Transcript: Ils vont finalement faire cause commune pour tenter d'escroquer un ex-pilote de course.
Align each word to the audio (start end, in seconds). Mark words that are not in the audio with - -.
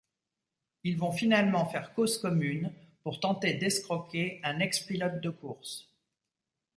Ils 0.83 0.97
vont 0.97 1.11
finalement 1.11 1.67
faire 1.69 1.93
cause 1.93 2.17
commune 2.17 2.73
pour 3.03 3.19
tenter 3.19 3.53
d'escroquer 3.53 4.39
un 4.43 4.57
ex-pilote 4.57 5.21
de 5.21 5.29
course. 5.29 5.91